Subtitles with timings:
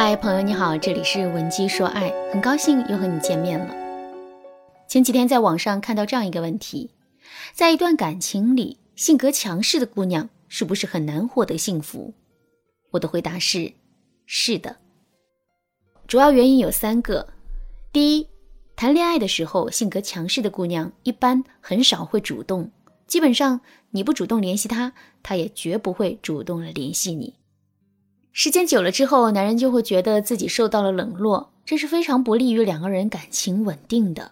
[0.00, 3.74] 嗨，朋友你好，这里是文姬说爱，很高兴又和你见面了。
[4.86, 6.92] 前几天在网上看到这样一个问题：
[7.52, 12.14] 在一段感情里，性格强势的姑娘是不是很难获得幸福？
[12.92, 13.72] 我的回答是：
[14.24, 14.76] 是的。
[16.06, 17.26] 主要原因有三个。
[17.92, 18.28] 第一，
[18.76, 22.70] 谈恋爱的时候，性格强势的姑娘一般很少会主动，
[23.08, 23.60] 基本上
[23.90, 24.92] 你不主动联系她，
[25.24, 27.34] 她也绝不会主动来联系你。
[28.40, 34.30] 时间久了之后，男人就会觉得自己受到了冷落，这是非常不利于两个人感情稳定的。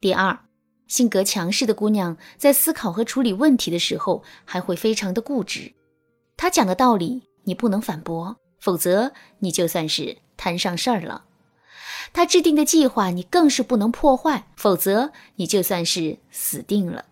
[0.00, 0.38] 第二，
[0.86, 5.70] 性格强势的姑娘在思考和处理问题的时候，还会非常的固执。
[6.38, 11.26] 她讲的道理你不能反驳，否则你就算是摊上事儿了。
[12.14, 17.04] 她制定的计划你更是不能破坏，否则你就算是死定了。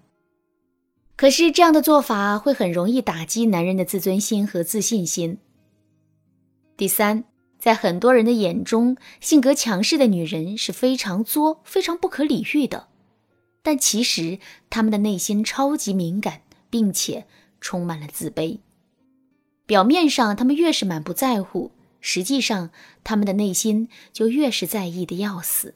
[1.16, 5.36] 可是这样的做法会很容易打击男人的自尊心和自信心。
[6.76, 7.24] 第三，
[7.58, 12.88] 在很多人的眼中，性格强势的女人是非常作、非常不可理喻的。
[13.62, 14.38] 但其实，
[14.68, 17.26] 她们的内心超级敏感，并且
[17.62, 18.58] 充满了自卑。
[19.64, 22.68] 表面上，她们越是满不在乎，实际上，
[23.02, 25.74] 她们的内心就越是在意的要死。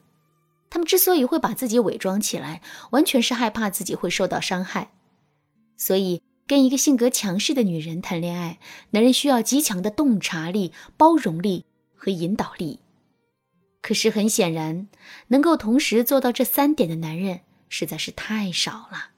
[0.68, 4.92] 她们之所以会把自己伪装起来，完全是害怕自己会受到伤害。
[5.78, 6.20] 所以。
[6.50, 8.58] 跟一个性格强势的女人谈恋爱，
[8.90, 12.80] 男人需要极强的洞察力、包容力和引导力。
[13.80, 14.88] 可是很显然，
[15.28, 19.10] 能够同时做到这三点的男人实在是太少了。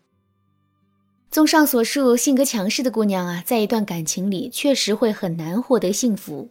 [1.30, 6.50] 综上所述，性格强势的姑娘啊，在一段感情里确实会很难获得幸福。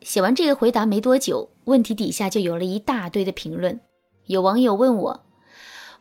[0.00, 3.78] 写完这个回答没多久，问题底下就有了一大堆的评论。
[4.26, 5.26] 有网友问我：“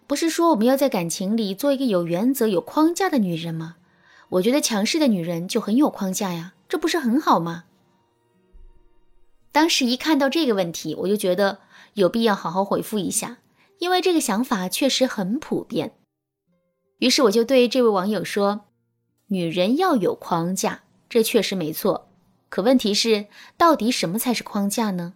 [0.08, 3.76] 不是说我们要在感情里做一个有原则、有框架的女人吗？”
[4.32, 7.66] 我觉得强势的女人就很有框架呀，这不是很好吗？
[9.52, 11.60] 当时一看到这个问题，我就觉得
[11.96, 13.40] 有必要好好回复一下，
[13.80, 15.96] 因为这个想法确实很普遍。
[17.00, 18.68] 于是我就对这位网友说
[19.28, 22.10] ：“女人要有框架，这确实没错。
[22.48, 23.26] 可问题是，
[23.58, 25.16] 到底什么才是框架呢？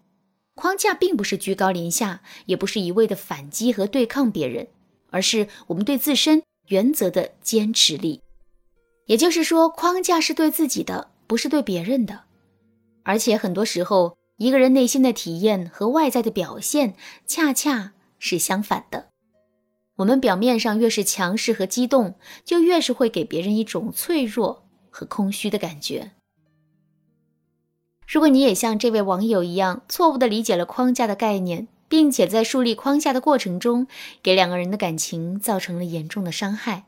[0.56, 4.68] 框架并不是居高临下，也不是一味的反击和对抗别人，
[5.12, 8.20] 而是我们对自身原则的坚持力。”
[9.06, 12.22] 也就是说，框架是对自己的，不是对别人的。
[13.04, 16.96] 而且很多时候，一个人内心的体验和外在的表现
[17.28, 19.10] 恰恰是相反的。
[19.98, 26.12] 我们表面上越是强势和激动，就越是会给别人一种脆弱和空虚的感觉。
[28.08, 33.88] 如果你也像这位网友一样，错误的理解了框架的概念，并且在树立框架的过程中，
[34.22, 36.86] 给两个人的感情造成了严重的伤害。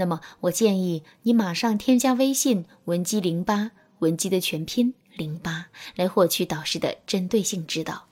[0.00, 5.66] 那么，我建议你马上添加微信文姬零八，文姬的全拼零八，
[5.96, 8.04] 来获取导师的针对性指导。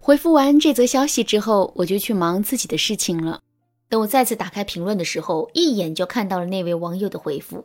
[0.00, 3.40] 回复完这则消息之后，我就去忙自己的事情了。
[3.88, 7.64] 等我再次打开评论的时候，一眼就看到了那位网友的回复。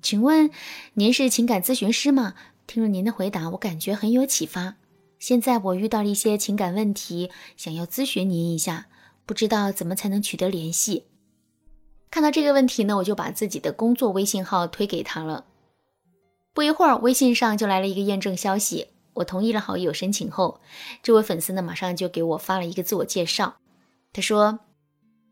[0.00, 0.50] 请问
[0.94, 2.32] 您是情感咨询师吗？
[2.66, 4.76] 听了您的回答，我感觉很有启发。
[5.18, 8.86] 现在我遇到了一些情感问题，想要咨询您一下，
[9.26, 11.04] 不知道怎么才能取得联系。
[12.10, 15.44] 看到这个问题呢，我就把自己的工作微信号推给他了。
[16.54, 18.88] 不一会儿，微信上就来了一个验证消息。
[19.14, 20.60] 我同意了好友申请后，
[21.02, 23.56] 这位粉丝呢马上就给我发了一个自我介绍。
[24.12, 24.60] 他说：“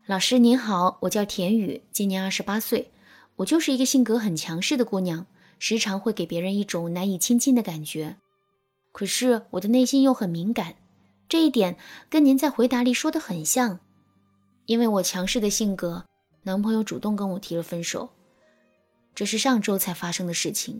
[0.05, 2.91] 老师您好，我叫田雨，今年二十八岁。
[3.37, 5.25] 我就是一个性格很强势的姑娘，
[5.57, 8.17] 时常会给别人一种难以亲近的感觉。
[8.91, 10.75] 可是我的内心又很敏感，
[11.29, 11.77] 这一点
[12.09, 13.79] 跟您在回答里说的很像。
[14.65, 16.05] 因为我强势的性格。”
[16.47, 18.07] 男朋友主动跟我提了分手，
[19.13, 20.79] 这是上周才发生的事情。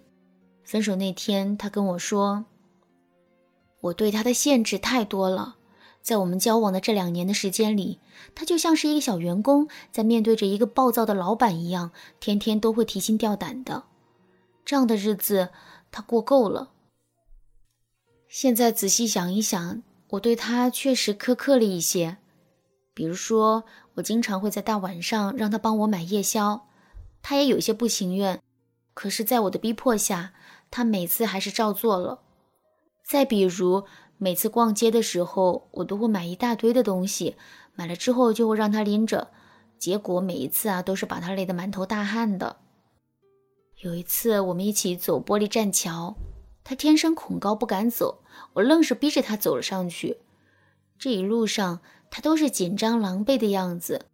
[0.64, 2.46] 分手那天，他跟我说
[3.82, 5.58] ：“我对他的限制太多了，
[6.02, 8.00] 在我们交往的这两年的时间里，
[8.34, 11.92] 他就像是一个小员工，在面对着一个暴躁的老板一样，
[12.22, 13.84] 天天都会提心吊胆的。
[14.64, 15.50] 这样的日子，
[15.92, 16.72] 他过够了。
[18.30, 22.20] 现在仔细想一想，我对他确实苛刻了一些，
[22.98, 23.64] 比如说。”
[23.98, 26.68] 我经常会在大晚上让他帮我买夜宵，
[27.24, 28.40] 他也有些不情愿，
[28.94, 30.34] 可是，在我的逼迫下，
[30.70, 32.20] 他每次还是照做了。
[33.04, 33.86] 再比如，
[34.20, 37.38] 每次逛街的时候，我都会买一大堆的东西，
[37.74, 39.32] 买了之后就会让他拎着，
[39.80, 42.58] 结果每一次啊，都是把他累得满头大汗的。
[43.82, 46.16] 有一次，我们一起走玻璃栈桥，
[46.64, 48.22] 他天生恐高不敢走，
[48.54, 50.18] 我愣是逼着他走了上去。
[51.00, 51.80] 这一路上，
[52.10, 54.08] 他都是紧张狼狈的样子，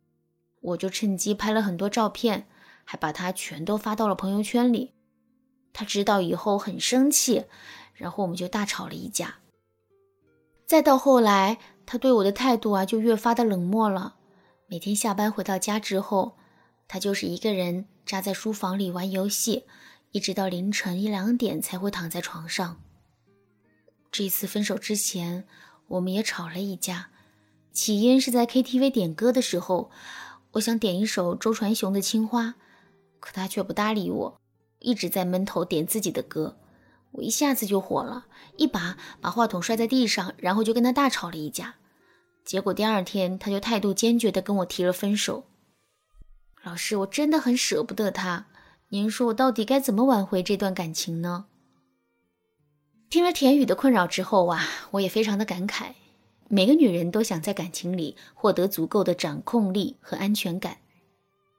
[0.61, 2.47] 我就趁机拍了很多照片，
[2.83, 4.93] 还把他全都发到了朋友圈里。
[5.71, 7.45] 他知道以后很生气，
[7.93, 9.39] 然后我们就大吵了一架。
[10.65, 14.15] 再到后来，他对我的态度啊就越发的冷漠了。
[14.67, 16.37] 每天下班回到家之后，
[16.87, 19.65] 他就是一个人扎在书房里玩游戏，
[20.11, 22.81] 一直到凌晨一两点才会躺在床上。
[24.11, 25.45] 这次分手之前，
[25.87, 27.09] 我们也吵了一架，
[27.73, 29.89] 起因是在 KTV 点歌的时候，
[30.51, 32.45] 我想点一首周传雄的《青花》，
[33.19, 34.39] 可他却不搭理我，
[34.77, 36.55] 一直在闷头点自己的歌。
[37.13, 38.27] 我一下子就火了，
[38.57, 41.75] 一把把话筒摔在地上，然后就跟他大吵了一架。
[42.45, 45.45] 结果第二天，他就态度坚决地跟我提了分手。
[46.63, 48.47] 老师，我真的很舍不得他，
[48.89, 51.45] 您说我到底该怎么挽回这段感情呢？
[53.09, 55.93] 听了田雨的困扰之后啊，我也非常的感慨。
[56.53, 60.77] 每个女人都想在感情里获得足够的掌控力和安全感。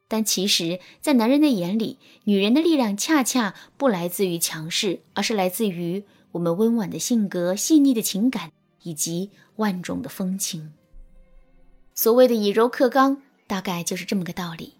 [0.06, 8.52] 但其实，在男人的眼里，女人的力量恰恰不来自于强势，而是来自于我们温婉的性格、细腻的情感
[8.84, 10.72] 以及万种的风情。
[11.96, 14.74] 所谓的以柔克刚，大概就是这么个道理。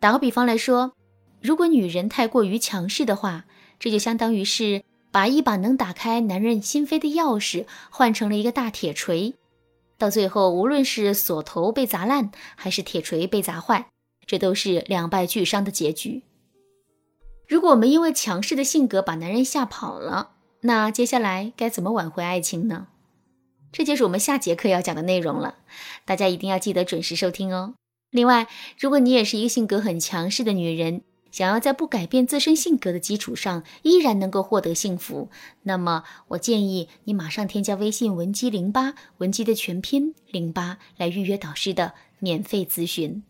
[0.00, 0.94] 打个比方来说，
[1.42, 3.44] 如果女人太过于强势的话，
[3.78, 9.34] 这就相当于是把一把能打开男人心扉的钥匙换成了一个大铁锤，
[10.02, 13.86] 到最后，无论是锁头被砸烂，还是铁锤被砸坏。
[14.26, 16.24] 这都是两败俱伤的结局。
[17.46, 20.32] 如果我们因为强势的性格把男人吓跑了，
[20.62, 22.88] 那接下来该怎么挽回爱情呢？
[23.70, 25.58] 这就是我们下节课要讲的内容了，
[26.04, 27.74] 大家一定要记得准时收听哦。
[28.10, 31.02] 另外，如果你也是一个性格很强势的女人，
[31.32, 35.30] 想要在不改变自身性格的基础上依然能够获得幸福，
[35.62, 43.24] 那么我建议你马上添加微信文姬零八，文姬的全拼零八，来预约导师的免费咨询。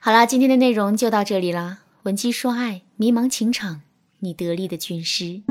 [0.00, 1.80] 好啦，今天的内容就到这里啦。
[2.04, 3.82] 文姬说爱，迷茫情场，
[4.20, 5.42] 你得力的军师。